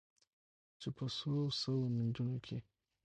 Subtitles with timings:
[0.79, 2.57] چې په څو سوو نجونو کې